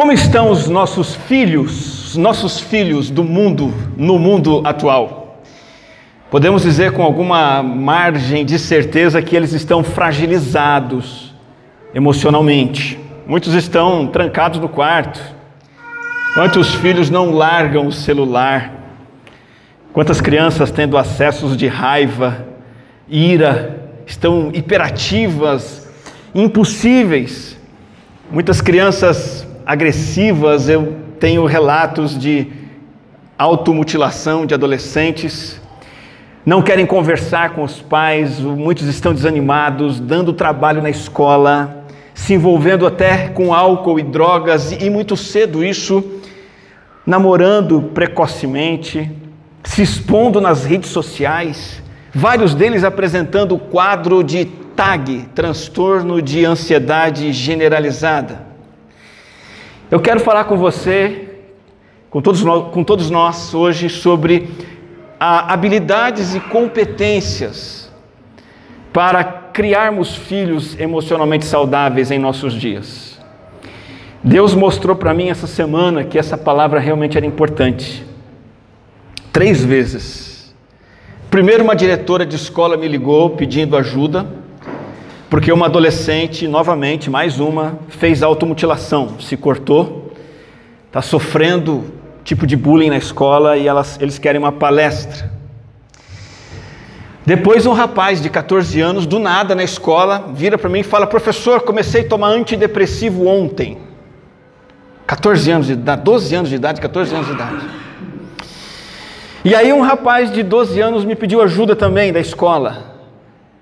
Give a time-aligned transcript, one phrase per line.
[0.00, 5.42] Como estão os nossos filhos, os nossos filhos do mundo, no mundo atual?
[6.30, 11.34] Podemos dizer com alguma margem de certeza que eles estão fragilizados
[11.92, 12.98] emocionalmente.
[13.26, 15.20] Muitos estão trancados no quarto.
[16.32, 18.72] Quantos filhos não largam o celular?
[19.92, 22.46] Quantas crianças tendo acessos de raiva,
[23.06, 25.86] ira, estão hiperativas,
[26.34, 27.54] impossíveis.
[28.30, 32.48] Muitas crianças agressivas, eu tenho relatos de
[33.38, 35.60] automutilação de adolescentes,
[36.44, 42.84] não querem conversar com os pais, muitos estão desanimados, dando trabalho na escola, se envolvendo
[42.84, 46.02] até com álcool e drogas, e muito cedo isso,
[47.06, 49.08] namorando precocemente,
[49.62, 51.80] se expondo nas redes sociais,
[52.12, 58.49] vários deles apresentando o quadro de TAG, transtorno de ansiedade generalizada.
[59.90, 61.30] Eu quero falar com você,
[62.10, 64.48] com todos nós, com todos nós hoje, sobre
[65.18, 67.90] habilidades e competências
[68.92, 73.18] para criarmos filhos emocionalmente saudáveis em nossos dias.
[74.22, 78.06] Deus mostrou para mim essa semana que essa palavra realmente era importante.
[79.32, 80.54] Três vezes.
[81.28, 84.39] Primeiro, uma diretora de escola me ligou pedindo ajuda
[85.30, 90.12] porque uma adolescente, novamente, mais uma, fez automutilação, se cortou,
[90.88, 91.84] está sofrendo
[92.24, 95.30] tipo de bullying na escola e elas, eles querem uma palestra.
[97.24, 101.06] Depois um rapaz de 14 anos, do nada na escola, vira para mim e fala:
[101.06, 103.78] Professor, comecei a tomar antidepressivo ontem.
[105.06, 107.66] 14 anos de idade, 12 anos de idade, 14 anos de idade.
[109.44, 112.96] E aí um rapaz de 12 anos me pediu ajuda também da escola.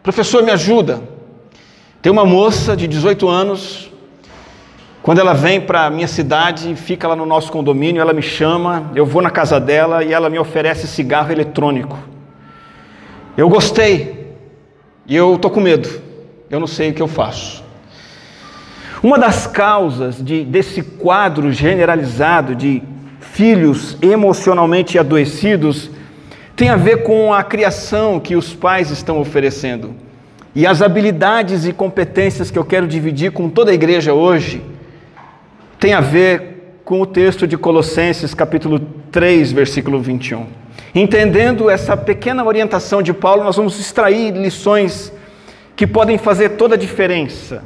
[0.03, 1.18] Professor, me ajuda.
[2.01, 3.91] Tem uma moça de 18 anos,
[5.03, 8.93] quando ela vem para a minha cidade, fica lá no nosso condomínio, ela me chama,
[8.95, 11.99] eu vou na casa dela e ela me oferece cigarro eletrônico.
[13.37, 14.37] Eu gostei
[15.09, 15.89] e eu estou com medo,
[16.49, 17.65] eu não sei o que eu faço.
[19.03, 22.81] Uma das causas de, desse quadro generalizado de
[23.21, 25.91] filhos emocionalmente adoecidos
[26.55, 30.07] tem a ver com a criação que os pais estão oferecendo.
[30.55, 34.63] E as habilidades e competências que eu quero dividir com toda a igreja hoje
[35.79, 38.81] tem a ver com o texto de Colossenses, capítulo
[39.13, 40.47] 3, versículo 21.
[40.95, 45.13] Entendendo essa pequena orientação de Paulo, nós vamos extrair lições
[45.77, 47.63] que podem fazer toda a diferença.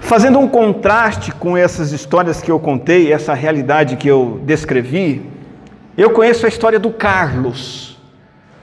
[0.00, 5.22] Fazendo um contraste com essas histórias que eu contei, essa realidade que eu descrevi,
[5.96, 7.98] eu conheço a história do Carlos,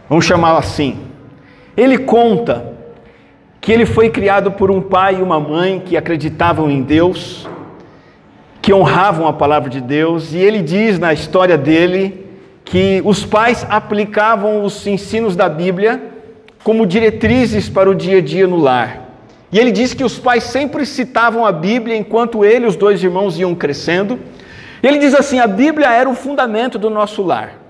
[0.09, 1.14] vamos chamá-lo assim.
[1.75, 2.73] Ele conta
[3.59, 7.49] que ele foi criado por um pai e uma mãe que acreditavam em Deus,
[8.61, 12.25] que honravam a palavra de Deus, e ele diz na história dele
[12.63, 16.01] que os pais aplicavam os ensinos da Bíblia
[16.63, 19.01] como diretrizes para o dia a dia no lar.
[19.51, 23.03] E ele diz que os pais sempre citavam a Bíblia enquanto ele e os dois
[23.03, 24.19] irmãos iam crescendo.
[24.81, 27.64] Ele diz assim: a Bíblia era o fundamento do nosso lar.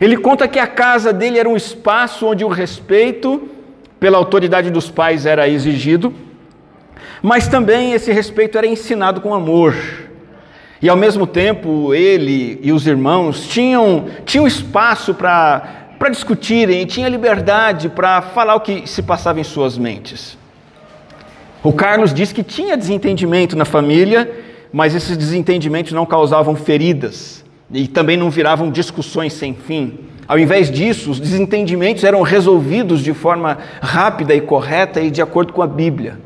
[0.00, 3.48] Ele conta que a casa dele era um espaço onde o respeito
[3.98, 6.12] pela autoridade dos pais era exigido,
[7.22, 9.74] mas também esse respeito era ensinado com amor.
[10.82, 17.88] E ao mesmo tempo, ele e os irmãos tinham, tinham espaço para discutirem, tinha liberdade
[17.88, 20.36] para falar o que se passava em suas mentes.
[21.62, 24.30] O Carlos diz que tinha desentendimento na família,
[24.70, 29.98] mas esses desentendimentos não causavam feridas e também não viravam discussões sem fim.
[30.28, 35.52] Ao invés disso, os desentendimentos eram resolvidos de forma rápida e correta e de acordo
[35.52, 36.18] com a Bíblia.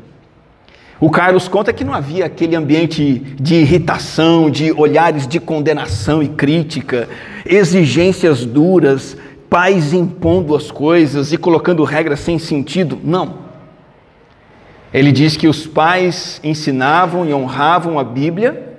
[0.99, 6.27] O Carlos conta que não havia aquele ambiente de irritação, de olhares de condenação e
[6.27, 7.09] crítica,
[7.45, 9.17] exigências duras,
[9.49, 12.99] pais impondo as coisas e colocando regras sem sentido.
[13.03, 13.41] Não.
[14.93, 18.70] Ele diz que os pais ensinavam e honravam a Bíblia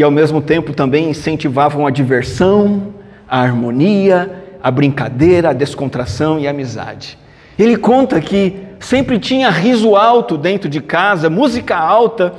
[0.00, 2.94] e ao mesmo tempo também incentivavam a diversão,
[3.28, 7.18] a harmonia, a brincadeira, a descontração e a amizade.
[7.58, 12.32] Ele conta que sempre tinha riso alto dentro de casa, música alta,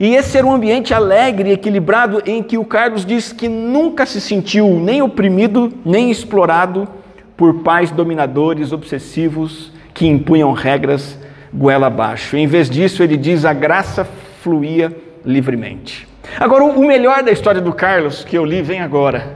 [0.00, 4.06] e esse era um ambiente alegre e equilibrado em que o Carlos diz que nunca
[4.06, 6.88] se sentiu nem oprimido, nem explorado
[7.36, 11.18] por pais dominadores, obsessivos, que impunham regras
[11.52, 12.34] goela abaixo.
[12.34, 14.08] Em vez disso, ele diz a graça
[14.40, 14.90] fluía
[15.22, 16.13] livremente.
[16.38, 19.34] Agora, o melhor da história do Carlos que eu li vem agora.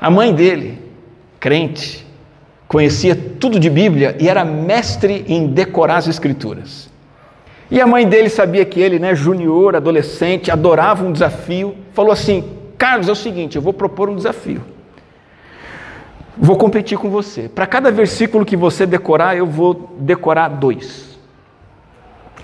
[0.00, 0.78] A mãe dele,
[1.40, 2.06] crente,
[2.68, 6.90] conhecia tudo de Bíblia e era mestre em decorar as Escrituras.
[7.70, 12.44] E a mãe dele sabia que ele, né, junior, adolescente, adorava um desafio, falou assim:
[12.76, 14.62] Carlos, é o seguinte, eu vou propor um desafio.
[16.36, 17.48] Vou competir com você.
[17.48, 21.18] Para cada versículo que você decorar, eu vou decorar dois.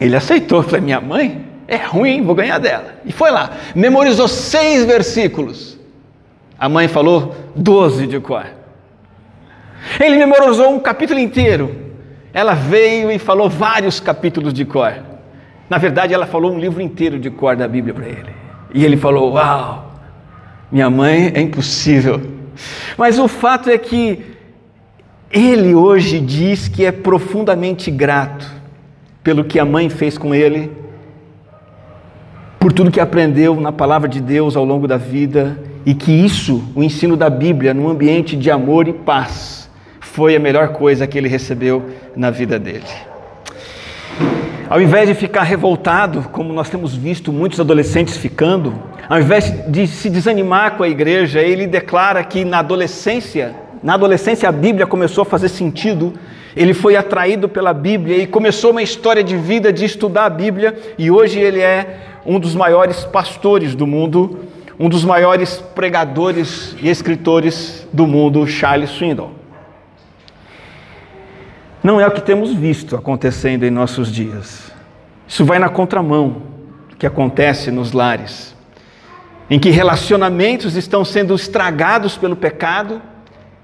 [0.01, 0.63] Ele aceitou.
[0.63, 2.97] Falei, minha mãe é ruim, vou ganhar dela.
[3.05, 5.79] E foi lá, memorizou seis versículos.
[6.59, 8.45] A mãe falou doze de cor.
[10.01, 11.75] Ele memorizou um capítulo inteiro.
[12.35, 14.95] Ela veio e falou vários capítulos de cor.
[15.71, 18.35] Na verdade, ela falou um livro inteiro de cor da Bíblia para ele.
[18.75, 19.95] E ele falou: Uau,
[20.73, 22.21] minha mãe é impossível.
[22.99, 24.25] Mas o fato é que
[25.31, 28.51] ele hoje diz que é profundamente grato
[29.23, 30.80] pelo que a mãe fez com ele,
[32.61, 36.63] por tudo que aprendeu na palavra de Deus ao longo da vida e que isso,
[36.75, 41.17] o ensino da Bíblia, num ambiente de amor e paz, foi a melhor coisa que
[41.17, 41.83] ele recebeu
[42.15, 42.85] na vida dele.
[44.69, 48.75] Ao invés de ficar revoltado, como nós temos visto muitos adolescentes ficando,
[49.09, 54.47] ao invés de se desanimar com a igreja, ele declara que na adolescência, na adolescência
[54.47, 56.13] a Bíblia começou a fazer sentido.
[56.55, 60.77] Ele foi atraído pela Bíblia e começou uma história de vida de estudar a Bíblia,
[60.99, 64.45] e hoje ele é um dos maiores pastores do mundo,
[64.79, 69.33] um dos maiores pregadores e escritores do mundo, Charles Swindoll.
[71.83, 74.71] Não é o que temos visto acontecendo em nossos dias.
[75.27, 76.43] Isso vai na contramão
[76.91, 78.55] do que acontece nos lares,
[79.49, 83.01] em que relacionamentos estão sendo estragados pelo pecado,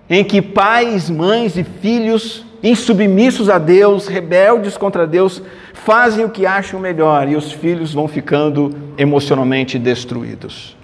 [0.08, 5.42] em que pais, mães e filhos, insubmissos a Deus, rebeldes contra Deus,
[5.72, 10.76] fazem o que acham melhor e os filhos vão ficando emocionalmente destruídos.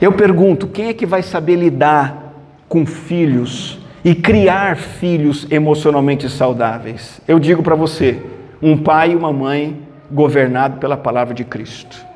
[0.00, 2.34] Eu pergunto: quem é que vai saber lidar
[2.68, 7.20] com filhos e criar filhos emocionalmente saudáveis?
[7.28, 8.18] Eu digo para você:
[8.62, 9.78] um pai e uma mãe
[10.10, 12.08] governado pela palavra de Cristo.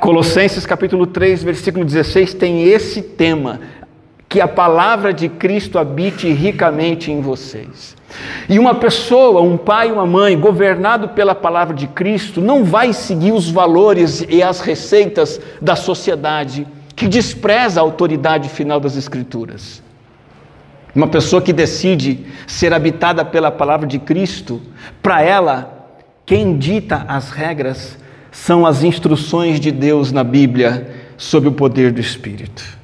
[0.00, 3.60] Colossenses capítulo 3, versículo 16 tem esse tema:
[4.36, 7.96] que a palavra de Cristo habite ricamente em vocês.
[8.50, 13.32] E uma pessoa, um pai, uma mãe, governado pela palavra de Cristo, não vai seguir
[13.32, 19.82] os valores e as receitas da sociedade que despreza a autoridade final das Escrituras.
[20.94, 24.60] Uma pessoa que decide ser habitada pela palavra de Cristo,
[25.02, 25.88] para ela,
[26.26, 27.96] quem dita as regras
[28.30, 32.76] são as instruções de Deus na Bíblia sob o poder do Espírito.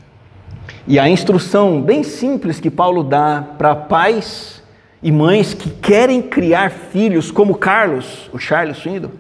[0.86, 4.62] E a instrução bem simples que Paulo dá para pais
[5.02, 9.10] e mães que querem criar filhos como Carlos, o Charles Swindon,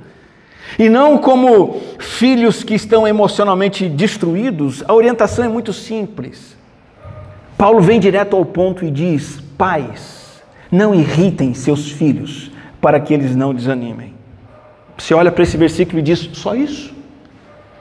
[0.78, 6.56] e não como filhos que estão emocionalmente destruídos, a orientação é muito simples.
[7.58, 12.50] Paulo vem direto ao ponto e diz: Pais, não irritem seus filhos
[12.80, 14.14] para que eles não desanimem.
[14.96, 16.94] Você olha para esse versículo e diz: Só isso?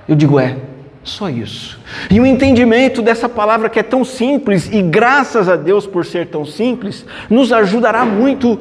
[0.07, 0.57] Eu digo: É,
[1.03, 1.80] só isso.
[2.09, 6.27] E o entendimento dessa palavra que é tão simples, e graças a Deus por ser
[6.27, 8.59] tão simples, nos ajudará muito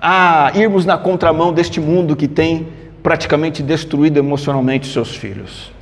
[0.00, 2.68] a irmos na contramão deste mundo que tem
[3.02, 5.72] praticamente destruído emocionalmente seus filhos.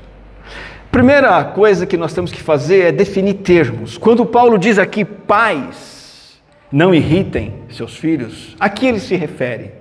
[0.90, 3.96] Primeira coisa que nós temos que fazer é definir termos.
[3.96, 6.38] Quando Paulo diz aqui, pais,
[6.70, 9.72] não irritem seus filhos, a que ele se refere?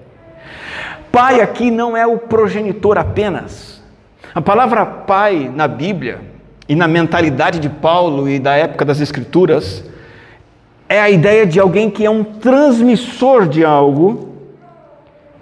[1.12, 3.71] Pai aqui não é o progenitor apenas.
[4.34, 6.22] A palavra pai na Bíblia
[6.68, 9.84] e na mentalidade de Paulo e da época das Escrituras
[10.88, 14.36] é a ideia de alguém que é um transmissor de algo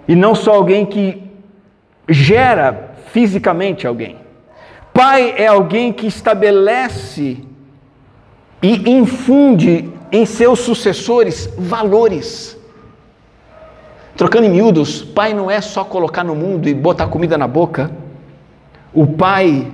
[0.08, 1.22] e não só alguém que
[2.08, 4.16] gera fisicamente alguém.
[4.92, 7.44] Pai é alguém que estabelece
[8.60, 12.58] e infunde em seus sucessores valores.
[14.16, 17.99] Trocando em miúdos, pai não é só colocar no mundo e botar comida na boca.
[18.92, 19.68] O pai,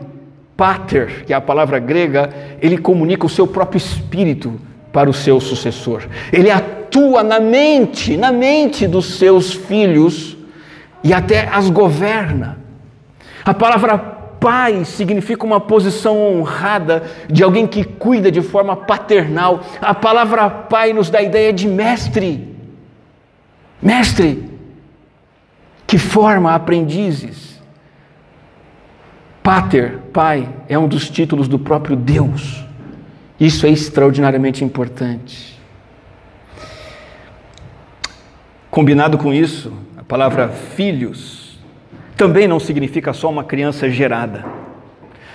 [0.56, 2.30] pater, que é a palavra grega,
[2.60, 4.60] ele comunica o seu próprio espírito
[4.92, 6.02] para o seu sucessor.
[6.32, 10.36] Ele atua na mente, na mente dos seus filhos
[11.02, 12.58] e até as governa.
[13.44, 19.60] A palavra pai significa uma posição honrada de alguém que cuida de forma paternal.
[19.80, 22.56] A palavra pai nos dá a ideia de mestre.
[23.80, 24.50] Mestre
[25.86, 27.55] que forma aprendizes.
[29.46, 32.64] Pater, pai, é um dos títulos do próprio Deus.
[33.38, 35.56] Isso é extraordinariamente importante.
[38.68, 41.60] Combinado com isso, a palavra filhos
[42.16, 44.44] também não significa só uma criança gerada.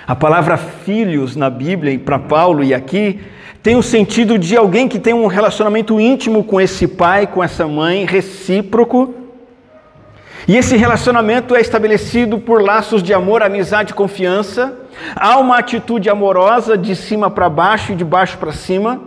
[0.05, 3.17] A palavra filhos na Bíblia, e para Paulo e aqui,
[3.63, 7.65] tem o sentido de alguém que tem um relacionamento íntimo com esse pai, com essa
[7.65, 9.20] mãe, recíproco,
[10.47, 14.73] E esse relacionamento é estabelecido por laços de amor, amizade e confiança.
[15.15, 18.99] Há uma atitude amorosa de cima para baixo e de baixo para cima.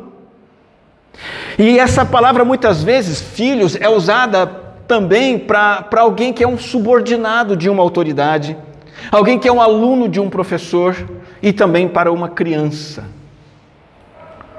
[1.58, 4.46] E essa palavra, muitas vezes, filhos, é usada
[4.86, 8.56] também para alguém que é um subordinado de uma autoridade,
[9.10, 10.96] alguém que é um aluno de um professor
[11.42, 13.04] e também para uma criança.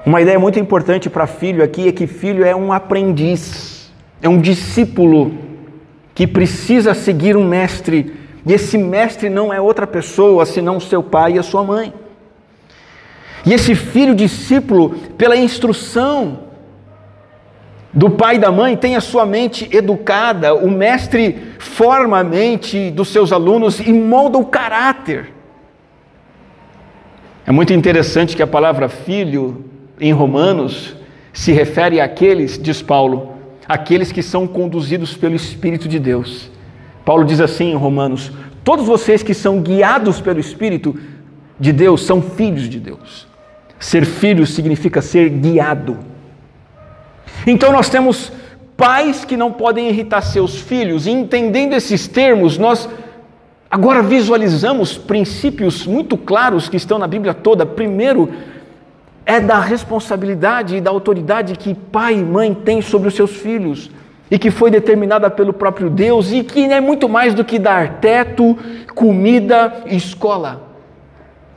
[0.04, 3.92] Uma ideia muito importante para filho aqui é que filho é um aprendiz,
[4.22, 5.45] é um discípulo
[6.16, 8.10] que precisa seguir um mestre,
[8.46, 11.92] e esse mestre não é outra pessoa senão seu pai e a sua mãe.
[13.44, 16.38] E esse filho discípulo, pela instrução
[17.92, 22.90] do pai e da mãe, tem a sua mente educada, o mestre forma a mente
[22.90, 25.34] dos seus alunos e molda o caráter.
[27.46, 29.66] É muito interessante que a palavra filho
[30.00, 30.96] em Romanos
[31.30, 33.35] se refere àqueles, diz Paulo,
[33.68, 36.50] aqueles que são conduzidos pelo Espírito de Deus.
[37.04, 38.32] Paulo diz assim em Romanos:
[38.64, 40.98] Todos vocês que são guiados pelo Espírito
[41.58, 43.26] de Deus são filhos de Deus.
[43.78, 45.98] Ser filho significa ser guiado.
[47.46, 48.32] Então nós temos
[48.76, 52.88] pais que não podem irritar seus filhos, e entendendo esses termos, nós
[53.70, 57.64] agora visualizamos princípios muito claros que estão na Bíblia toda.
[57.64, 58.30] Primeiro,
[59.26, 63.90] é da responsabilidade e da autoridade que pai e mãe têm sobre os seus filhos
[64.30, 67.94] e que foi determinada pelo próprio Deus e que é muito mais do que dar
[67.94, 68.56] teto,
[68.94, 70.70] comida e escola.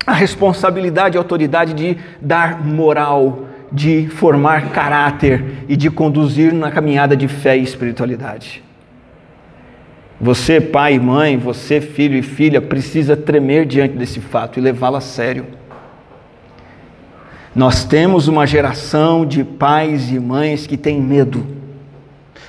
[0.06, 6.72] A responsabilidade e a autoridade de dar moral, de formar caráter e de conduzir na
[6.72, 8.64] caminhada de fé e espiritualidade.
[10.20, 14.98] Você, pai e mãe, você, filho e filha, precisa tremer diante desse fato e levá-lo
[14.98, 15.59] a sério.
[17.56, 21.46] Nós temos uma geração de pais e mães que têm medo,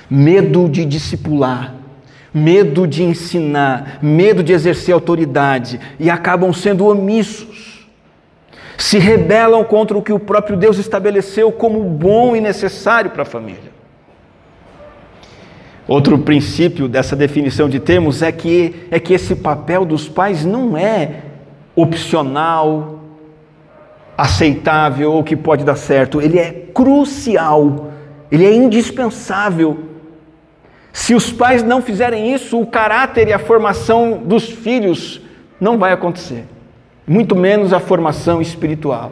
[0.09, 1.73] medo de discipular,
[2.33, 7.87] medo de ensinar, medo de exercer autoridade e acabam sendo omissos.
[8.77, 13.25] Se rebelam contra o que o próprio Deus estabeleceu como bom e necessário para a
[13.25, 13.71] família.
[15.87, 20.77] Outro princípio dessa definição de termos é que, é que esse papel dos pais não
[20.77, 21.23] é
[21.75, 23.00] opcional,
[24.21, 27.91] aceitável ou que pode dar certo, ele é crucial,
[28.31, 29.85] ele é indispensável.
[30.93, 35.21] Se os pais não fizerem isso, o caráter e a formação dos filhos
[35.59, 36.45] não vai acontecer,
[37.07, 39.11] muito menos a formação espiritual.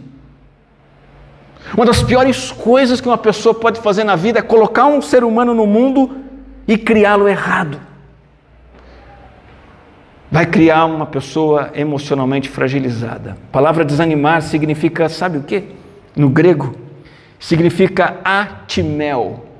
[1.73, 5.23] Uma das piores coisas que uma pessoa pode fazer na vida é colocar um ser
[5.23, 6.17] humano no mundo
[6.67, 7.79] e criá-lo errado.
[10.33, 13.37] Vai criar uma pessoa emocionalmente fragilizada.
[13.51, 15.63] A palavra desanimar significa, sabe o que?
[16.17, 16.75] No grego,
[17.39, 19.54] significa atimel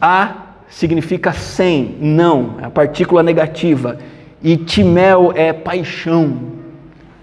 [0.00, 0.34] a
[0.68, 3.98] significa sem, não, é a partícula negativa.
[4.42, 6.54] E timel é paixão.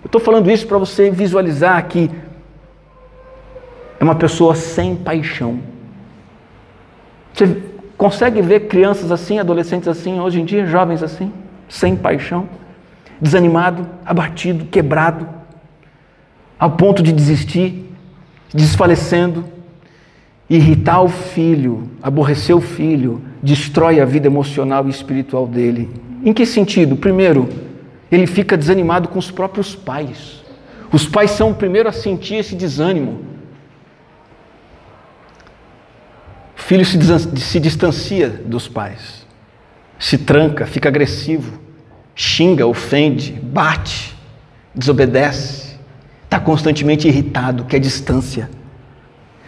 [0.03, 2.09] Eu estou falando isso para você visualizar que
[3.99, 5.59] é uma pessoa sem paixão.
[7.33, 7.61] Você
[7.97, 11.31] consegue ver crianças assim, adolescentes assim, hoje em dia, jovens assim,
[11.69, 12.47] sem paixão?
[13.23, 15.25] desanimado, abatido, quebrado,
[16.59, 17.89] ao ponto de desistir,
[18.53, 19.45] desfalecendo.
[20.53, 25.89] Irritar o filho, aborrecer o filho, destrói a vida emocional e espiritual dele.
[26.23, 26.95] Em que sentido?
[26.95, 27.49] Primeiro,
[28.11, 30.43] ele fica desanimado com os próprios pais.
[30.91, 33.21] Os pais são o primeiro a sentir esse desânimo.
[36.55, 36.99] O filho se,
[37.39, 39.25] se distancia dos pais,
[39.97, 41.59] se tranca, fica agressivo,
[42.13, 44.15] xinga, ofende, bate,
[44.75, 45.79] desobedece,
[46.25, 48.51] está constantemente irritado, quer distância,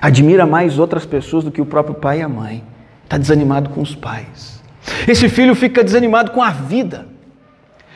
[0.01, 2.63] admira mais outras pessoas do que o próprio pai e a mãe,
[3.03, 4.61] está desanimado com os pais.
[5.07, 7.07] Esse filho fica desanimado com a vida.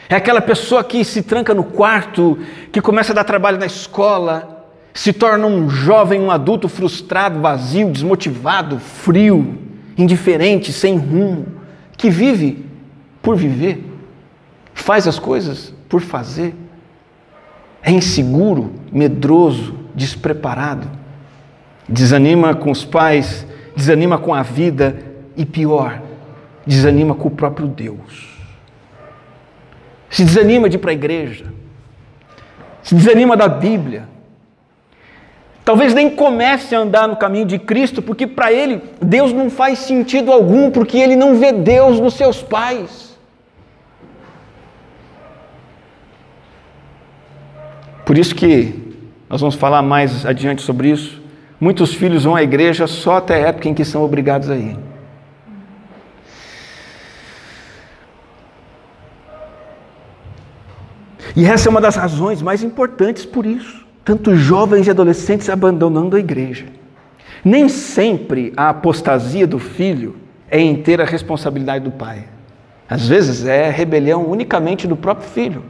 [0.07, 2.39] É aquela pessoa que se tranca no quarto,
[2.71, 7.91] que começa a dar trabalho na escola, se torna um jovem, um adulto frustrado, vazio,
[7.91, 9.57] desmotivado, frio,
[9.97, 11.45] indiferente, sem rumo,
[11.95, 12.65] que vive
[13.21, 13.85] por viver,
[14.73, 16.55] faz as coisas por fazer,
[17.83, 20.89] é inseguro, medroso, despreparado,
[21.89, 24.97] desanima com os pais, desanima com a vida
[25.35, 26.01] e pior,
[26.65, 28.29] desanima com o próprio Deus.
[30.09, 31.45] Se desanima de ir para a igreja,
[32.81, 34.07] se desanima da Bíblia,
[35.69, 39.77] Talvez nem comece a andar no caminho de Cristo, porque para ele Deus não faz
[39.77, 43.15] sentido algum, porque ele não vê Deus nos seus pais.
[48.03, 48.73] Por isso que
[49.29, 51.18] nós vamos falar mais adiante sobre isso.
[51.59, 54.77] Muitos filhos vão à igreja só até a época em que são obrigados a ir.
[61.35, 66.15] E essa é uma das razões mais importantes por isso tantos jovens e adolescentes abandonando
[66.15, 66.65] a igreja.
[67.45, 70.15] Nem sempre a apostasia do filho
[70.49, 72.23] é inteira responsabilidade do pai.
[72.89, 75.63] Às vezes é rebelião unicamente do próprio filho.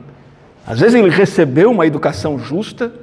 [0.66, 2.94] Às vezes ele recebeu uma educação justa,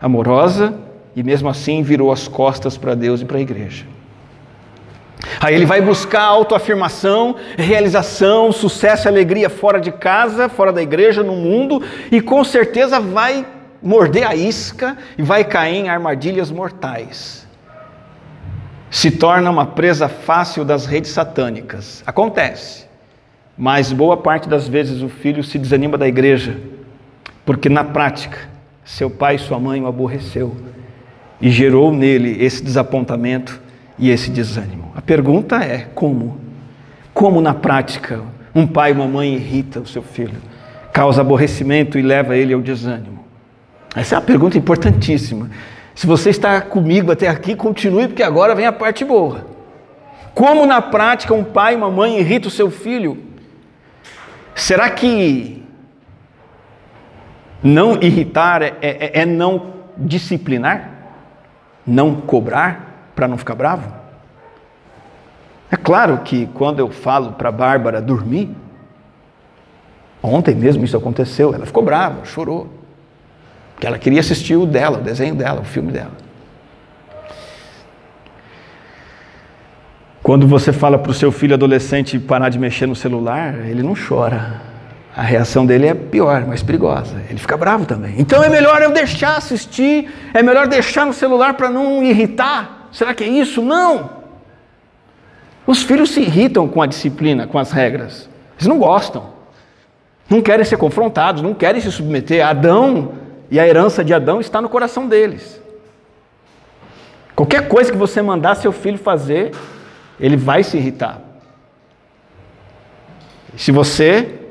[0.00, 0.72] amorosa,
[1.14, 3.84] e mesmo assim virou as costas para Deus e para a igreja.
[5.40, 11.22] Aí ele vai buscar autoafirmação, realização, sucesso e alegria fora de casa, fora da igreja,
[11.22, 13.46] no mundo, e com certeza vai
[13.82, 17.46] morder a isca e vai cair em armadilhas mortais.
[18.90, 22.02] Se torna uma presa fácil das redes satânicas.
[22.06, 22.86] Acontece.
[23.56, 26.56] Mas boa parte das vezes o filho se desanima da igreja,
[27.44, 28.38] porque na prática
[28.84, 30.56] seu pai e sua mãe o aborreceu
[31.42, 33.60] e gerou nele esse desapontamento
[33.98, 34.92] e esse desânimo.
[34.94, 36.40] A pergunta é: como?
[37.12, 38.22] Como na prática
[38.54, 40.40] um pai e uma mãe irrita o seu filho,
[40.92, 43.24] causa aborrecimento e leva ele ao desânimo?
[43.94, 45.50] Essa é uma pergunta importantíssima.
[45.94, 49.46] Se você está comigo até aqui, continue, porque agora vem a parte boa.
[50.32, 53.18] Como na prática um pai e uma mãe irritam o seu filho?
[54.54, 55.62] Será que
[57.62, 60.91] não irritar é, é, é não disciplinar?
[61.86, 63.92] Não cobrar para não ficar bravo?
[65.70, 68.54] É claro que quando eu falo para a Bárbara dormir,
[70.22, 72.82] ontem mesmo isso aconteceu, ela ficou brava, chorou
[73.82, 76.12] que ela queria assistir o dela, o desenho dela, o filme dela.
[80.22, 83.94] Quando você fala para o seu filho adolescente parar de mexer no celular, ele não
[83.96, 84.71] chora.
[85.14, 87.22] A reação dele é pior, mais perigosa.
[87.28, 88.14] Ele fica bravo também.
[88.18, 92.88] Então é melhor eu deixar assistir, é melhor deixar no celular para não irritar.
[92.90, 93.60] Será que é isso?
[93.60, 94.22] Não.
[95.66, 98.28] Os filhos se irritam com a disciplina, com as regras.
[98.56, 99.32] Eles não gostam.
[100.30, 102.46] Não querem ser confrontados, não querem se submeter.
[102.46, 103.12] Adão
[103.50, 105.60] e a herança de Adão está no coração deles.
[107.36, 109.52] Qualquer coisa que você mandar seu filho fazer,
[110.18, 111.20] ele vai se irritar.
[113.56, 114.41] Se você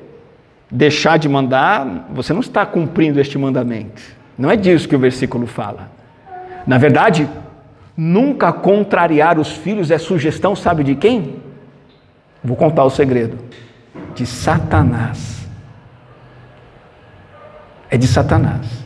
[0.71, 4.01] deixar de mandar, você não está cumprindo este mandamento.
[4.37, 5.91] Não é disso que o versículo fala.
[6.65, 7.27] Na verdade,
[7.97, 11.35] nunca contrariar os filhos é sugestão, sabe de quem?
[12.43, 13.37] Vou contar o segredo.
[14.15, 15.47] De Satanás.
[17.89, 18.81] É de Satanás.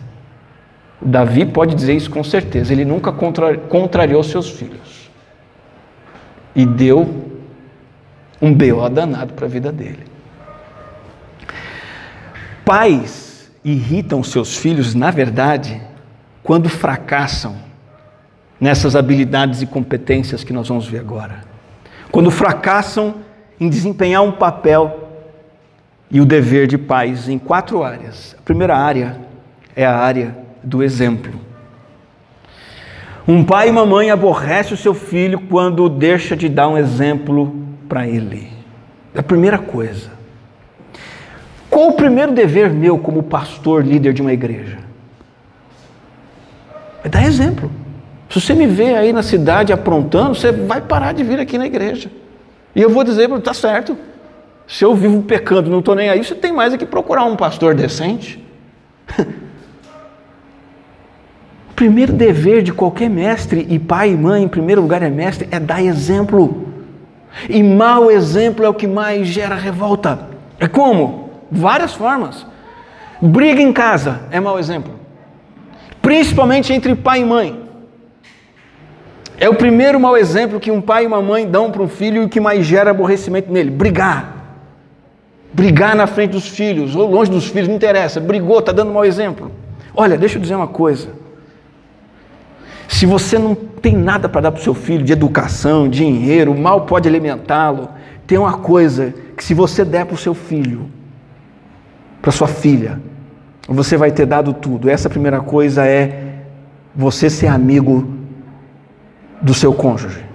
[1.00, 2.74] Davi pode dizer isso com certeza.
[2.74, 5.12] Ele nunca contra, contrariou seus filhos.
[6.56, 7.30] E deu
[8.42, 8.90] um B.O.
[8.90, 10.15] danado para a vida dele.
[12.66, 15.80] Pais irritam seus filhos, na verdade,
[16.44, 17.56] quando fracassam
[18.60, 21.44] nessas habilidades e competências que nós vamos ver agora.
[22.12, 23.16] Quando fracassam
[23.60, 25.10] em desempenhar um papel
[26.10, 28.36] e o dever de pais em quatro áreas.
[28.40, 29.18] A primeira área
[29.76, 31.34] é a área do exemplo.
[33.28, 37.56] Um pai e uma mãe aborrece o seu filho quando deixa de dar um exemplo
[37.90, 38.50] para ele.
[39.14, 40.15] É a primeira coisa.
[41.70, 44.78] Qual o primeiro dever meu como pastor, líder de uma igreja?
[47.04, 47.70] É dar exemplo.
[48.30, 51.66] Se você me vê aí na cidade aprontando, você vai parar de vir aqui na
[51.66, 52.10] igreja.
[52.76, 53.98] E eu vou dizer, está certo.
[54.68, 57.36] Se eu vivo pecando, não estou nem aí, você tem mais é que procurar um
[57.36, 58.44] pastor decente.
[61.70, 65.48] o primeiro dever de qualquer mestre, e pai e mãe, em primeiro lugar é mestre,
[65.52, 66.68] é dar exemplo.
[67.48, 70.28] E mau exemplo é o que mais gera revolta.
[70.60, 71.25] É como?
[71.52, 72.46] Várias formas.
[73.22, 74.94] Briga em casa é mau exemplo.
[76.02, 77.66] Principalmente entre pai e mãe.
[79.38, 82.24] É o primeiro mau exemplo que um pai e uma mãe dão para um filho
[82.24, 84.34] e que mais gera aborrecimento nele: brigar.
[85.54, 88.20] Brigar na frente dos filhos, ou longe dos filhos, não interessa.
[88.20, 89.52] Brigou, está dando mau exemplo.
[89.96, 91.10] Olha, deixa eu dizer uma coisa.
[92.88, 96.82] Se você não tem nada para dar para o seu filho de educação, dinheiro, mal
[96.82, 97.90] pode alimentá-lo,
[98.28, 100.90] tem uma coisa que se você der para o seu filho,
[102.26, 103.00] para sua filha,
[103.68, 104.90] você vai ter dado tudo.
[104.90, 106.40] Essa primeira coisa é
[106.96, 108.16] você ser amigo
[109.40, 110.26] do seu cônjuge.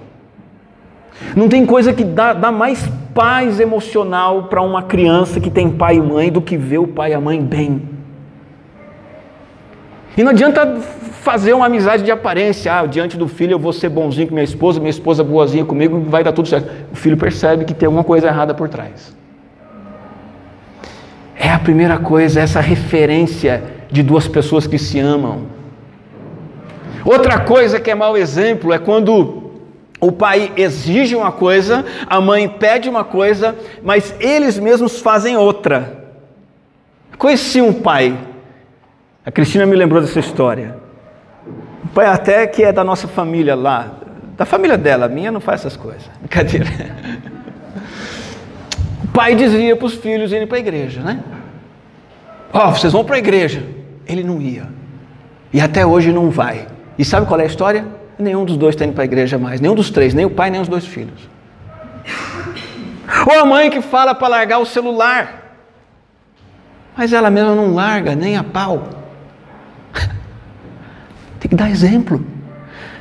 [1.35, 5.97] Não tem coisa que dá, dá mais paz emocional para uma criança que tem pai
[5.97, 7.83] e mãe do que ver o pai e a mãe bem.
[10.17, 10.77] E não adianta
[11.23, 12.73] fazer uma amizade de aparência.
[12.73, 15.99] Ah, diante do filho eu vou ser bonzinho com minha esposa, minha esposa boazinha comigo,
[16.09, 16.71] vai dar tudo certo.
[16.93, 19.19] O filho percebe que tem alguma coisa errada por trás.
[21.43, 25.47] É a primeira coisa, essa referência de duas pessoas que se amam.
[27.03, 29.53] Outra coisa que é mau exemplo é quando
[29.99, 36.11] o pai exige uma coisa, a mãe pede uma coisa, mas eles mesmos fazem outra.
[37.17, 38.19] Conheci um pai,
[39.25, 40.77] a Cristina me lembrou dessa história.
[41.83, 43.93] Um pai até que é da nossa família lá,
[44.37, 46.03] da família dela, minha não faz essas coisas.
[46.21, 46.67] Brincadeira.
[49.13, 51.23] Pai dizia para os filhos irem para a igreja, né?
[52.53, 53.63] Ó, oh, vocês vão para a igreja.
[54.07, 54.69] Ele não ia.
[55.53, 56.67] E até hoje não vai.
[56.99, 57.87] E sabe qual é a história?
[58.19, 59.61] Nenhum dos dois está indo para a igreja mais.
[59.61, 61.29] Nenhum dos três, nem o pai, nem os dois filhos.
[63.27, 65.57] Ou a mãe que fala para largar o celular.
[66.97, 68.89] Mas ela mesma não larga, nem a pau.
[71.41, 72.25] Tem que dar exemplo.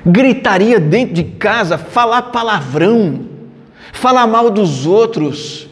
[0.05, 3.25] Gritaria dentro de casa, falar palavrão,
[3.91, 5.68] falar mal dos outros.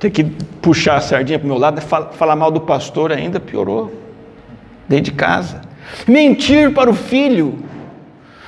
[0.00, 3.92] Ter que puxar a sardinha para o meu lado, falar mal do pastor ainda piorou.
[4.88, 5.60] Dentro de casa.
[6.08, 7.58] Mentir para o filho.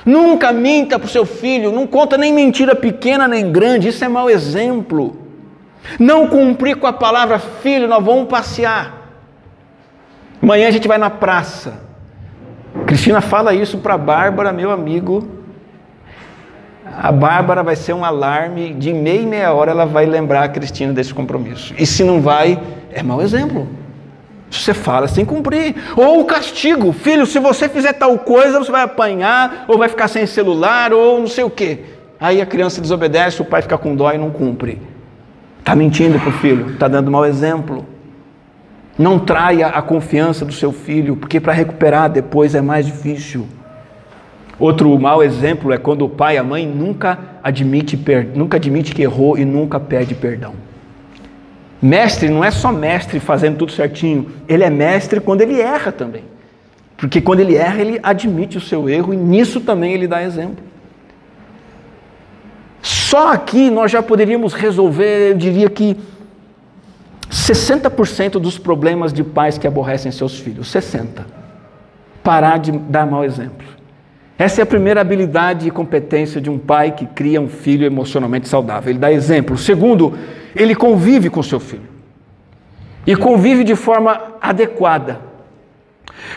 [0.05, 4.07] Nunca minta para o seu filho, não conta nem mentira pequena nem grande, isso é
[4.09, 5.17] mau exemplo.
[5.97, 9.01] Não cumprir com a palavra, filho, nós vamos passear.
[10.41, 11.79] Amanhã a gente vai na praça.
[12.85, 15.25] Cristina fala isso para Bárbara, meu amigo.
[16.97, 20.47] A Bárbara vai ser um alarme, de meia e meia hora ela vai lembrar a
[20.47, 21.73] Cristina desse compromisso.
[21.77, 22.59] E se não vai,
[22.91, 23.67] é mau exemplo.
[24.49, 25.75] Você fala sem cumprir.
[25.97, 30.07] Ou o castigo, filho, se você fizer tal coisa, você vai apanhar, ou vai ficar
[30.07, 31.79] sem celular, ou não sei o quê.
[32.19, 34.79] Aí a criança desobedece, o pai fica com dó e não cumpre.
[35.59, 37.85] Está mentindo para o filho, está dando mau exemplo.
[38.97, 43.47] Não traia a confiança do seu filho, porque para recuperar depois é mais difícil.
[44.63, 47.99] Outro mau exemplo é quando o pai e a mãe nunca admite,
[48.33, 50.53] nunca admite que errou e nunca pede perdão.
[51.81, 56.23] Mestre não é só mestre fazendo tudo certinho, ele é mestre quando ele erra também.
[56.95, 60.63] Porque quando ele erra, ele admite o seu erro e nisso também ele dá exemplo.
[62.81, 65.97] Só aqui nós já poderíamos resolver, eu diria que
[67.29, 70.71] 60% dos problemas de pais que aborrecem seus filhos.
[70.71, 71.25] 60.
[72.23, 73.82] Parar de dar mau exemplo.
[74.43, 78.49] Essa é a primeira habilidade e competência de um pai que cria um filho emocionalmente
[78.49, 78.89] saudável.
[78.89, 79.57] Ele dá exemplo.
[79.57, 80.17] Segundo,
[80.53, 81.87] ele convive com seu filho.
[83.07, 85.21] E convive de forma adequada.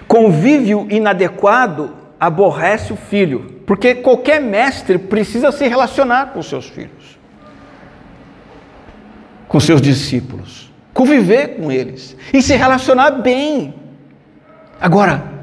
[0.07, 7.19] Convívio inadequado aborrece o filho, porque qualquer mestre precisa se relacionar com seus filhos,
[9.49, 13.75] com seus discípulos, conviver com eles e se relacionar bem.
[14.81, 15.36] Agora,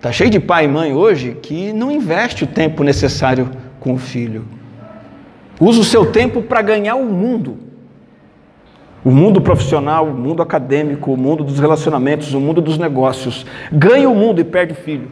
[0.00, 3.98] tá cheio de pai e mãe hoje que não investe o tempo necessário com o
[3.98, 4.44] filho.
[5.60, 7.68] Usa o seu tempo para ganhar o mundo
[9.04, 13.46] o mundo profissional, o mundo acadêmico, o mundo dos relacionamentos, o mundo dos negócios.
[13.72, 15.10] Ganha o mundo e perde o filho,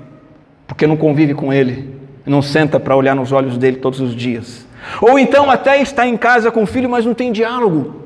[0.67, 4.67] porque não convive com ele, não senta para olhar nos olhos dele todos os dias.
[5.01, 8.03] Ou então até está em casa com o filho, mas não tem diálogo.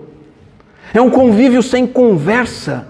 [0.93, 2.87] É um convívio sem conversa.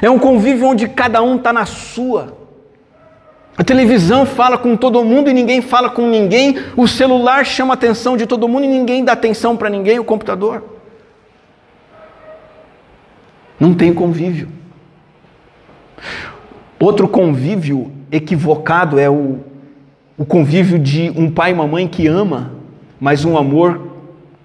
[0.00, 2.37] É um convívio onde cada um está na sua.
[3.58, 6.56] A televisão fala com todo mundo e ninguém fala com ninguém.
[6.76, 9.98] O celular chama a atenção de todo mundo e ninguém dá atenção para ninguém.
[9.98, 10.62] O computador.
[13.58, 14.48] Não tem convívio.
[16.78, 19.40] Outro convívio equivocado é o,
[20.16, 22.52] o convívio de um pai e uma mãe que ama,
[23.00, 23.90] mas um amor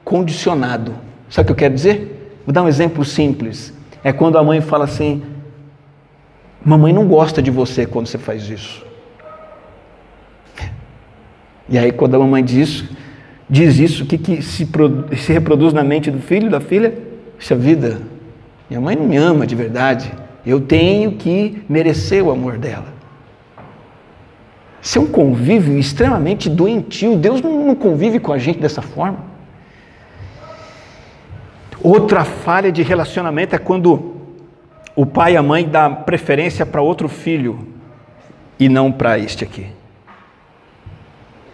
[0.03, 0.95] condicionado.
[1.29, 2.39] Sabe o que eu quero dizer?
[2.47, 3.71] Vou dar um exemplo simples.
[4.03, 5.21] É quando a mãe fala assim:
[6.65, 8.92] Mamãe não gosta de você quando você faz isso.
[11.69, 12.89] E aí, quando a mamãe diz isso,
[13.49, 14.67] diz isso, o que, que se,
[15.17, 16.93] se reproduz na mente do filho, da filha?
[17.37, 18.01] Puxa vida,
[18.69, 20.11] minha mãe não me ama de verdade.
[20.45, 22.93] Eu tenho que merecer o amor dela.
[24.81, 27.15] Isso é um convívio extremamente doentio.
[27.15, 29.19] Deus não convive com a gente dessa forma.
[31.81, 34.15] Outra falha de relacionamento é quando
[34.95, 37.67] o pai e a mãe dão preferência para outro filho
[38.59, 39.67] e não para este aqui.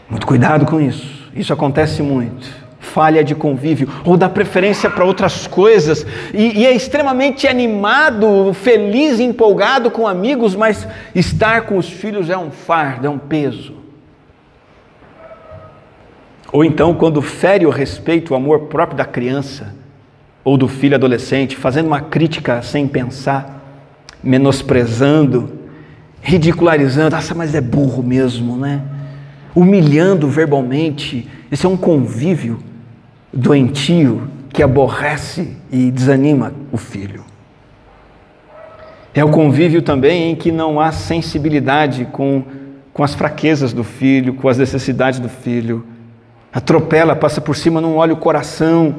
[0.10, 1.30] Muito cuidado com isso.
[1.36, 6.74] Isso acontece muito falha de convívio, ou dá preferência para outras coisas, e, e, é
[6.74, 13.10] extremamente animado, feliz, empolgado com amigos, mas estar com os filhos é um fardo, é
[13.10, 13.74] um peso.
[16.52, 19.76] Ou então, quando fere o respeito, o amor próprio da criança,
[20.44, 23.62] ou do filho adolescente, fazendo uma crítica sem pensar,
[24.24, 25.60] menosprezando,
[26.22, 28.82] ridicularizando, nossa, mas é burro mesmo, né?
[29.56, 32.60] Humilhando verbalmente, isso é um convívio
[33.34, 37.24] doentio que aborrece e desanima o filho.
[39.14, 42.44] É o convívio também em que não há sensibilidade com,
[42.94, 45.86] com as fraquezas do filho, com as necessidades do filho.
[46.54, 48.96] Atropela, passa por cima, não olha o coração,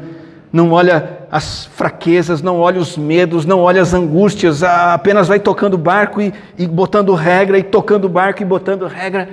[0.52, 5.78] não olha as fraquezas, não olha os medos, não olha as angústias, apenas vai tocando
[5.78, 9.28] barco e, e botando regra, e tocando barco e botando regra.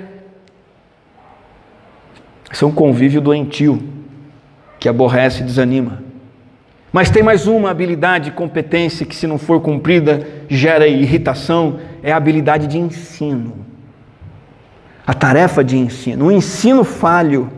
[2.50, 3.82] Isso é um convívio doentio
[4.78, 6.02] que aborrece e desanima.
[6.92, 12.16] Mas tem mais uma habilidade, competência que, se não for cumprida, gera irritação: é a
[12.16, 13.66] habilidade de ensino.
[15.06, 16.26] A tarefa de ensino.
[16.26, 17.50] O ensino falho,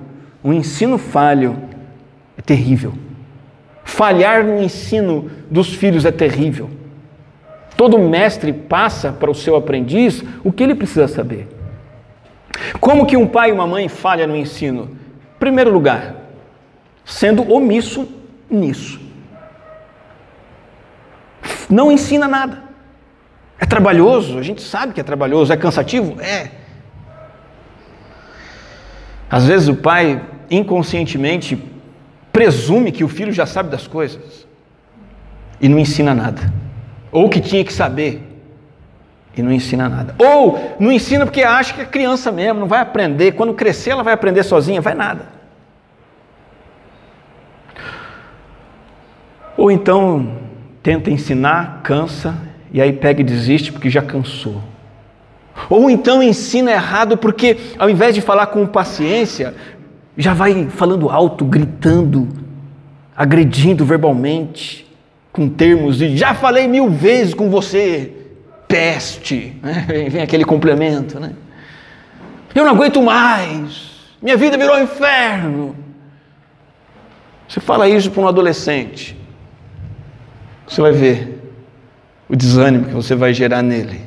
[0.43, 1.57] o ensino falho
[2.37, 2.95] é terrível.
[3.85, 6.71] Falhar no ensino dos filhos é terrível.
[7.77, 11.49] Todo mestre passa para o seu aprendiz o que ele precisa saber.
[12.81, 14.97] Como que um pai e uma mãe falham no ensino?
[15.39, 16.17] Primeiro lugar,
[17.05, 18.09] sendo omisso
[18.51, 19.01] nisso.
[21.69, 22.63] Não ensina nada.
[23.59, 26.21] É trabalhoso, a gente sabe que é trabalhoso, é cansativo?
[26.21, 26.51] É.
[29.31, 31.63] Às vezes o pai inconscientemente
[32.33, 34.47] presume que o filho já sabe das coisas
[35.61, 36.53] e não ensina nada.
[37.13, 38.30] Ou que tinha que saber
[39.37, 40.15] e não ensina nada.
[40.19, 43.33] Ou não ensina porque acha que é criança mesmo, não vai aprender.
[43.33, 45.41] Quando crescer, ela vai aprender sozinha, vai nada.
[49.57, 50.39] Ou então
[50.83, 52.35] tenta ensinar, cansa
[52.73, 54.63] e aí pega e desiste porque já cansou.
[55.69, 59.55] Ou então ensina errado porque ao invés de falar com paciência,
[60.17, 62.29] já vai falando alto, gritando,
[63.15, 64.87] agredindo verbalmente,
[65.33, 68.20] com termos de já falei mil vezes com você,
[68.71, 69.59] peste.
[69.61, 69.85] Né?
[70.09, 71.35] Vem aquele complemento, né?
[72.55, 75.77] Eu não aguento mais, minha vida virou um inferno.
[77.49, 79.17] Você fala isso para um adolescente,
[80.67, 81.53] você vai ver
[82.29, 84.03] o desânimo que você vai gerar nele.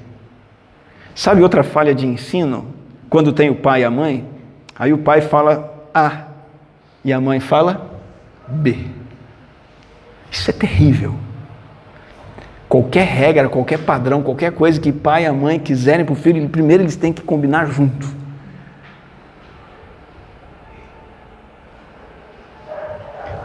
[1.13, 2.73] Sabe outra falha de ensino?
[3.09, 4.25] Quando tem o pai e a mãe,
[4.77, 6.27] aí o pai fala A
[7.03, 7.99] e a mãe fala
[8.47, 8.77] B.
[10.31, 11.15] Isso é terrível.
[12.73, 16.49] Qualquer regra, qualquer padrão, qualquer coisa que pai e a mãe quiserem para o filho,
[16.49, 18.07] primeiro eles têm que combinar junto.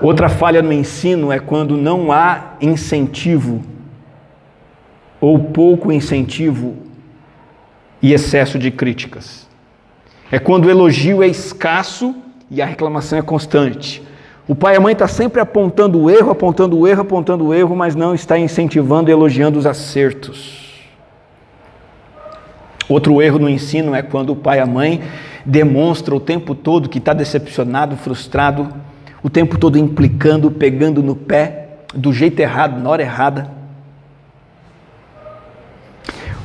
[0.01, 3.61] Outra falha no ensino é quando não há incentivo,
[5.21, 6.79] ou pouco incentivo
[8.01, 9.47] e excesso de críticas.
[10.33, 12.17] É quando o elogio é escasso
[12.51, 14.08] e a reclamação é constante.
[14.49, 17.47] O pai e a mãe estão tá sempre apontando o erro, apontando o erro, apontando
[17.47, 20.89] o erro, mas não está incentivando e elogiando os acertos.
[22.89, 25.03] Outro erro no ensino é quando o pai e a mãe
[25.45, 28.69] demonstra o tempo todo que está decepcionado, frustrado
[29.23, 33.51] o tempo todo implicando, pegando no pé, do jeito errado, na hora errada.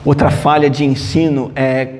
[0.03, 1.99] Outra falha de ensino é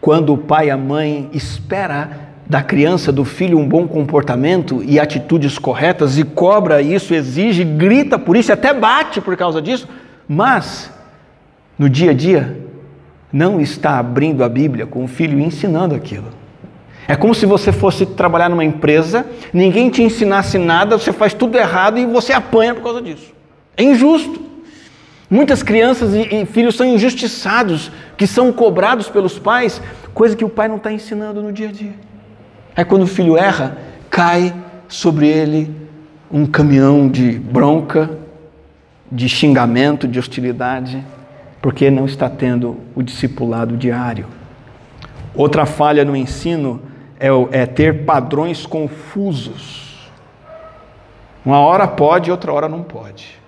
[0.00, 5.00] quando o pai e a mãe espera da criança, do filho, um bom comportamento e
[5.00, 9.88] atitudes corretas e cobra isso, exige, grita por isso, até bate por causa disso,
[10.28, 10.92] mas
[11.78, 12.58] no dia a dia
[13.32, 16.28] não está abrindo a Bíblia com o filho e ensinando aquilo.
[17.06, 21.56] É como se você fosse trabalhar numa empresa, ninguém te ensinasse nada, você faz tudo
[21.58, 23.32] errado e você apanha por causa disso.
[23.76, 24.40] É injusto.
[25.28, 30.68] Muitas crianças e filhos são injustiçados, que são cobrados pelos pais, coisa que o pai
[30.68, 31.92] não está ensinando no dia a dia.
[32.76, 33.78] Aí quando o filho erra,
[34.10, 34.54] cai
[34.88, 35.74] sobre ele
[36.30, 38.10] um caminhão de bronca,
[39.10, 41.04] de xingamento, de hostilidade,
[41.62, 44.26] porque não está tendo o discipulado diário.
[45.34, 46.82] Outra falha no ensino
[47.18, 50.10] é, é ter padrões confusos.
[51.44, 53.38] Uma hora pode, outra hora não pode.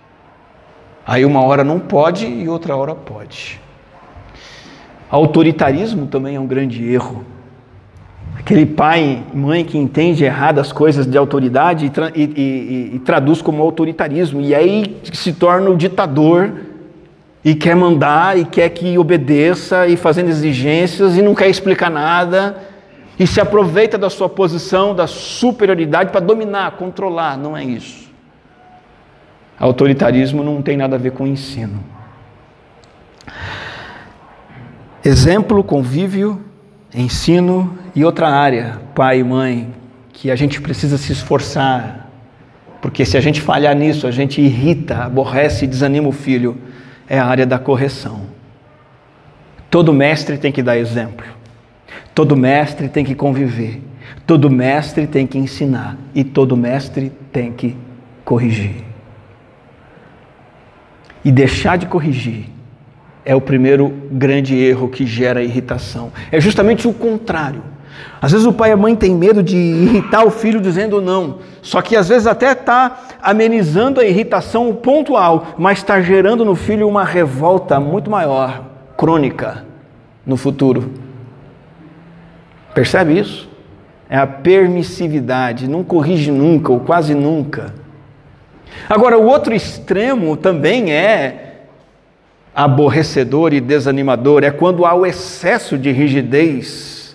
[1.07, 3.61] Aí uma hora não pode e outra hora pode.
[5.09, 7.25] Autoritarismo também é um grande erro.
[8.47, 12.99] Aquele pai mãe que entende errado as coisas de autoridade e, tra e, e, e
[13.01, 16.53] traduz como autoritarismo, e aí se torna o ditador
[17.45, 22.57] e quer mandar e quer que obedeça e fazendo exigências e não quer explicar nada
[23.19, 27.37] e se aproveita da sua posição, da superioridade para dominar, controlar.
[27.37, 28.09] Não é isso.
[29.59, 31.83] Autoritarismo não tem nada a ver com ensino.
[35.05, 36.46] Exemplo, convívio,
[36.97, 39.73] ensino e outra área, pai e mãe,
[40.13, 42.11] que a gente precisa se esforçar,
[42.81, 46.57] porque se a gente falhar nisso, a gente irrita, aborrece e desanima o filho,
[47.07, 48.23] é a área da correção.
[49.71, 51.27] Todo mestre tem que dar exemplo,
[52.15, 53.83] todo mestre tem que conviver,
[54.27, 57.77] todo mestre tem que ensinar e todo mestre tem que
[58.25, 58.85] corrigir.
[61.23, 62.56] E deixar de corrigir
[63.27, 66.13] é o primeiro grande erro que gera irritação.
[66.31, 67.61] É justamente o contrário.
[68.23, 71.39] Às vezes o pai e a mãe têm medo de irritar o filho dizendo não,
[71.61, 76.89] só que às vezes até está amenizando a irritação pontual, mas está gerando no filho
[76.89, 78.63] uma revolta muito maior,
[78.97, 79.65] crônica,
[80.25, 80.93] no futuro.
[82.75, 83.49] Percebe isso?
[84.09, 87.75] É a permissividade, não corrige nunca ou quase nunca.
[88.89, 91.46] Agora, o outro extremo também é
[92.57, 97.15] aborrecedor e desanimador, é quando há o excesso de rigidez.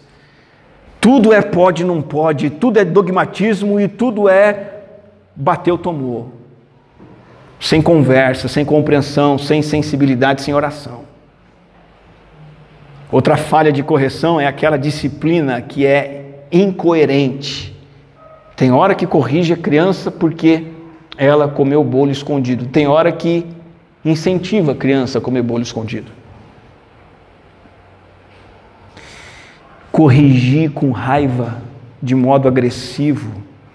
[1.00, 4.82] Tudo é pode, não pode, tudo é dogmatismo e tudo é
[5.36, 6.32] bateu, tomou.
[7.60, 11.02] Sem conversa, sem compreensão, sem sensibilidade, sem oração.
[13.12, 17.76] Outra falha de correção é aquela disciplina que é incoerente.
[18.56, 20.68] Tem hora que corrige a criança porque
[21.18, 22.68] ela comeu bolo escondido.
[22.68, 23.46] Tem hora que
[24.04, 26.12] incentiva a criança a comer bolo escondido.
[29.92, 31.62] Corrigir com raiva,
[32.02, 33.32] de modo agressivo,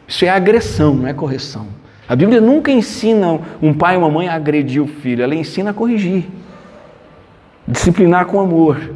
[0.09, 1.67] isso é agressão, não é correção.
[2.09, 5.71] A Bíblia nunca ensina um pai e uma mãe a agredir o filho, ela ensina
[5.71, 6.25] a corrigir,
[7.67, 8.93] disciplinar com amor,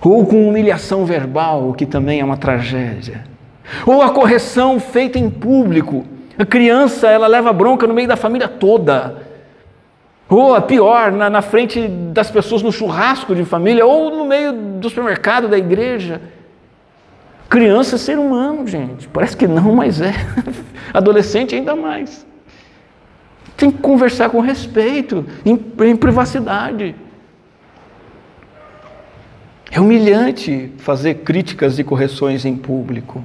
[0.00, 3.24] ou com humilhação verbal, o que também é uma tragédia,
[3.84, 6.04] ou a correção feita em público,
[6.38, 9.27] a criança, ela leva bronca no meio da família toda.
[10.28, 14.52] Ou a pior, na, na frente das pessoas no churrasco de família, ou no meio
[14.52, 16.20] do supermercado da igreja.
[17.48, 19.08] Criança é ser humano, gente.
[19.08, 20.12] Parece que não, mas é.
[20.92, 22.26] Adolescente ainda mais.
[23.56, 26.94] Tem que conversar com respeito, em, em privacidade.
[29.70, 33.24] É humilhante fazer críticas e correções em público.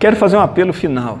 [0.00, 1.18] Quero fazer um apelo final.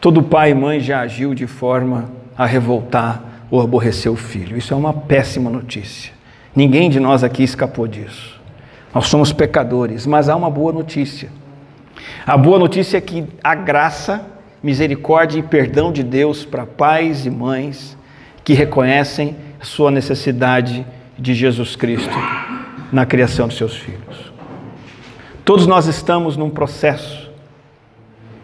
[0.00, 4.56] Todo pai e mãe já agiu de forma a revoltar ou aborrecer o filho.
[4.56, 6.12] Isso é uma péssima notícia.
[6.56, 8.40] Ninguém de nós aqui escapou disso.
[8.92, 11.30] Nós somos pecadores, mas há uma boa notícia.
[12.26, 14.26] A boa notícia é que a graça,
[14.60, 17.96] misericórdia e perdão de Deus para pais e mães
[18.42, 20.84] que reconhecem sua necessidade
[21.16, 22.16] de Jesus Cristo
[22.90, 24.32] na criação dos seus filhos.
[25.44, 27.25] Todos nós estamos num processo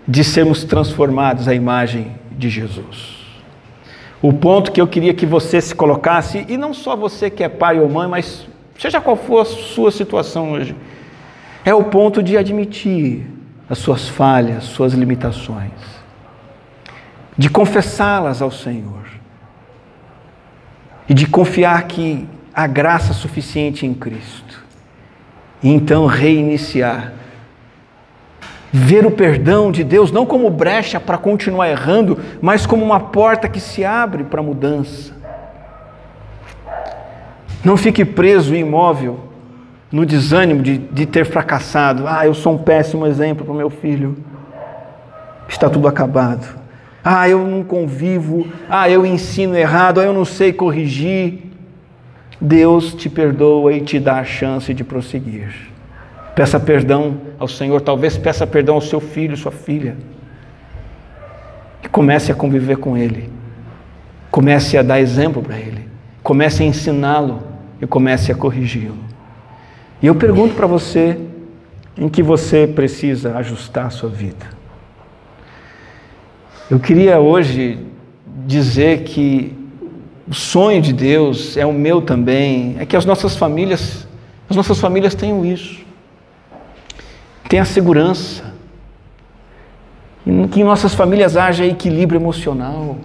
[0.07, 3.23] de sermos transformados à imagem de Jesus.
[4.21, 7.49] O ponto que eu queria que você se colocasse, e não só você que é
[7.49, 8.47] pai ou mãe, mas
[8.79, 10.77] seja qual for a sua situação hoje,
[11.65, 13.27] é o ponto de admitir
[13.69, 15.71] as suas falhas, suas limitações,
[17.37, 19.07] de confessá-las ao Senhor
[21.09, 24.63] e de confiar que há graça suficiente em Cristo,
[25.63, 27.13] e então reiniciar
[28.73, 33.47] ver o perdão de Deus não como brecha para continuar errando, mas como uma porta
[33.47, 35.13] que se abre para mudança.
[37.63, 39.21] Não fique preso e imóvel
[39.93, 42.09] no desânimo de, de ter fracassado.
[42.09, 44.17] Ah, eu sou um péssimo exemplo para o meu filho.
[45.47, 46.59] Está tudo acabado.
[47.05, 48.47] Ah, eu não convivo.
[48.69, 50.01] Ah, eu ensino errado.
[50.01, 51.53] Ah, eu não sei corrigir.
[52.41, 55.55] Deus te perdoa e te dá a chance de prosseguir.
[56.35, 59.97] Peça perdão ao Senhor, talvez peça perdão ao seu filho, sua filha.
[61.83, 63.29] E comece a conviver com Ele.
[64.31, 65.89] Comece a dar exemplo para Ele.
[66.23, 67.43] Comece a ensiná-lo
[67.81, 68.97] e comece a corrigi-lo.
[70.01, 71.19] E eu pergunto para você
[71.99, 74.47] em que você precisa ajustar a sua vida.
[76.71, 77.77] Eu queria hoje
[78.47, 79.53] dizer que
[80.29, 84.07] o sonho de Deus é o meu também, é que as nossas famílias,
[84.49, 85.82] as nossas famílias tenham isso.
[87.53, 88.45] Tenha segurança.
[90.51, 92.97] Que em nossas famílias haja equilíbrio emocional.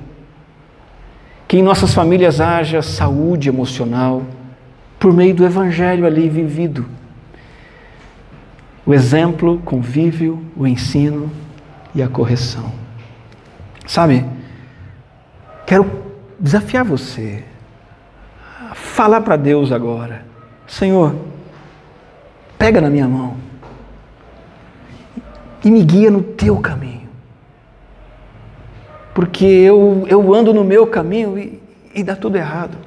[1.46, 4.24] Que em nossas famílias haja saúde emocional
[4.98, 6.86] por meio do evangelho ali vivido.
[8.86, 11.30] O exemplo, o convívio, o ensino
[11.94, 12.72] e a correção.
[13.86, 14.26] Sabe?
[15.66, 15.92] Quero
[16.40, 17.44] desafiar você
[18.72, 20.26] a falar para Deus agora:
[20.66, 21.14] Senhor,
[22.58, 23.47] pega na minha mão
[25.68, 27.10] e me guia no teu caminho.
[29.14, 31.62] Porque eu, eu ando no meu caminho e,
[31.94, 32.78] e dá tudo errado.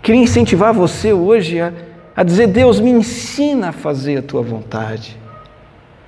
[0.00, 1.72] Queria incentivar você hoje a,
[2.14, 5.18] a dizer: Deus, me ensina a fazer a tua vontade.